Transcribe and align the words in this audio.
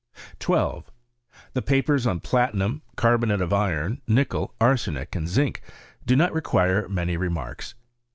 12. 0.39 0.89
The 1.53 1.61
papers 1.61 2.07
on 2.07 2.19
platinum, 2.21 2.81
carbonate 2.95 3.39
of 3.39 3.53
iron, 3.53 4.01
nickel, 4.07 4.55
arsenic, 4.59 5.15
and 5.15 5.27
zinc, 5.29 5.61
do 6.07 6.15
not 6.15 6.33
require 6.33 6.89
many 6.89 7.17
re 7.17 7.29
marks. 7.29 7.75